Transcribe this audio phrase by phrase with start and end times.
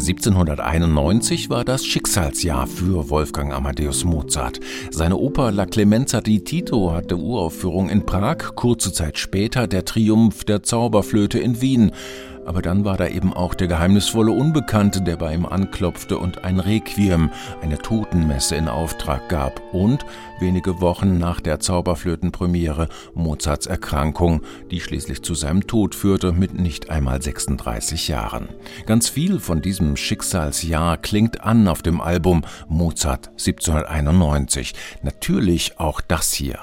[0.00, 4.58] 1791 war das Schicksalsjahr für Wolfgang Amadeus Mozart.
[4.90, 10.44] Seine Oper La Clemenza di Tito hatte Uraufführung in Prag, kurze Zeit später der Triumph
[10.44, 11.92] der Zauberflöte in Wien.
[12.46, 16.58] Aber dann war da eben auch der geheimnisvolle Unbekannte, der bei ihm anklopfte und ein
[16.58, 17.30] Requiem,
[17.62, 19.60] eine Totenmesse in Auftrag gab.
[19.72, 20.04] Und
[20.40, 26.90] wenige Wochen nach der Zauberflötenpremiere Mozarts Erkrankung, die schließlich zu seinem Tod führte mit nicht
[26.90, 28.48] einmal 36 Jahren.
[28.86, 34.74] Ganz viel von diesem Schicksalsjahr klingt an auf dem Album Mozart 1791.
[35.02, 36.58] Natürlich auch das hier.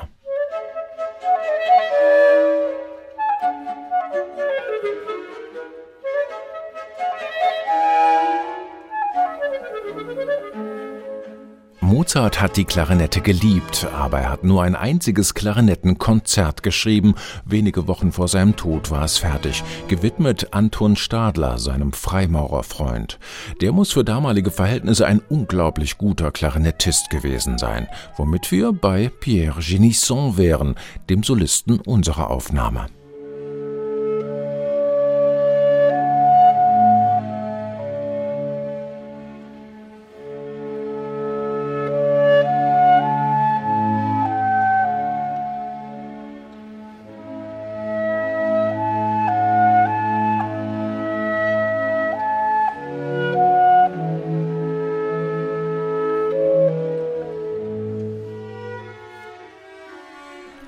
[11.79, 17.15] Mozart hat die Klarinette geliebt, aber er hat nur ein einziges Klarinettenkonzert geschrieben.
[17.45, 23.19] Wenige Wochen vor seinem Tod war es fertig, gewidmet Anton Stadler, seinem Freimaurerfreund.
[23.61, 27.87] Der muss für damalige Verhältnisse ein unglaublich guter Klarinettist gewesen sein,
[28.17, 30.75] womit wir bei Pierre Genisson wären,
[31.09, 32.87] dem Solisten unserer Aufnahme.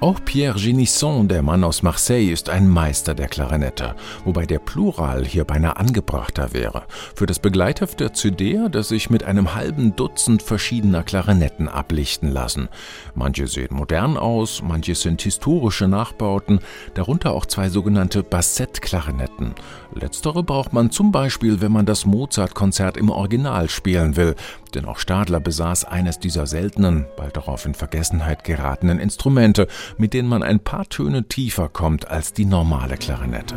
[0.02, 5.26] Auch Pierre Genisson, der Mann aus Marseille, ist ein Meister der Klarinette, wobei der Plural
[5.26, 6.84] hier beinahe angebrachter wäre.
[7.16, 8.14] Für das Begleitheft der
[8.64, 12.70] hat er sich mit einem halben Dutzend verschiedener Klarinetten ablichten lassen.
[13.14, 16.62] Manche sehen modern aus, manche sind historische Nachbauten,
[16.94, 19.54] darunter auch zwei sogenannte Bassett-Klarinetten.
[19.94, 24.36] Letztere braucht man zum Beispiel, wenn man das Mozart-Konzert im Original spielen will,
[24.76, 30.30] denn auch Stadler besaß eines dieser seltenen, bald darauf in Vergessenheit geratenen Instrumente, mit denen
[30.30, 33.56] man ein paar Töne tiefer kommt als die normale Klarinette.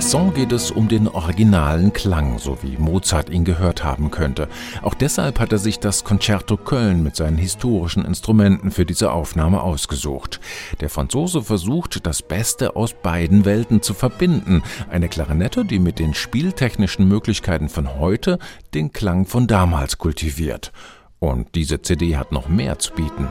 [0.00, 4.48] Song geht es um den originalen Klang, so wie Mozart ihn gehört haben könnte.
[4.82, 9.62] Auch deshalb hat er sich das Concerto Köln mit seinen historischen Instrumenten für diese Aufnahme
[9.62, 10.40] ausgesucht.
[10.80, 14.62] Der Franzose versucht, das Beste aus beiden Welten zu verbinden.
[14.90, 18.38] Eine Klarinette, die mit den spieltechnischen Möglichkeiten von heute
[18.74, 20.72] den Klang von damals kultiviert.
[21.18, 23.28] Und diese CD hat noch mehr zu bieten.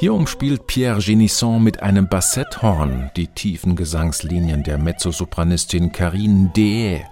[0.00, 7.04] Hier umspielt Pierre Genisson mit einem Bassetthorn die tiefen Gesangslinien der Mezzosopranistin Carine Dee.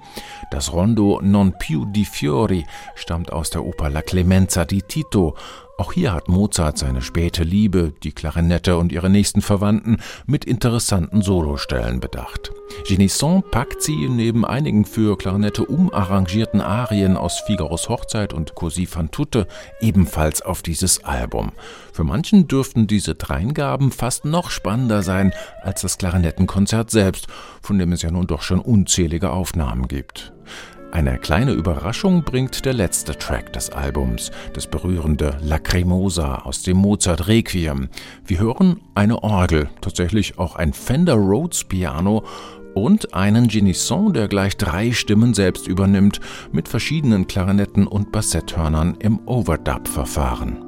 [0.51, 5.37] Das Rondo Non più di fiori stammt aus der Oper La Clemenza di Tito
[5.79, 11.23] auch hier hat Mozart seine späte Liebe, die Klarinette und ihre nächsten Verwandten mit interessanten
[11.23, 12.51] Solostellen bedacht.
[12.85, 19.13] Genisson packt sie neben einigen für Klarinette umarrangierten Arien aus Figaros Hochzeit und Così fan
[19.13, 19.47] tutte
[19.81, 21.53] ebenfalls auf dieses Album.
[21.93, 25.33] Für manchen dürften diese Dreingaben fast noch spannender sein
[25.63, 27.29] als das Klarinettenkonzert selbst,
[27.63, 30.33] von dem es ja nun doch schon unzählige Aufnahmen gibt.
[30.91, 37.29] Eine kleine Überraschung bringt der letzte Track des Albums, das berührende Lacrimosa aus dem Mozart
[37.29, 37.89] Requiem.
[38.25, 42.25] Wir hören eine Orgel, tatsächlich auch ein Fender Rhodes Piano
[42.75, 46.21] und einen Genisson, der gleich drei Stimmen selbst übernimmt,
[46.53, 50.68] mit verschiedenen Klarinetten und Bassetthörnern im Overdub-Verfahren.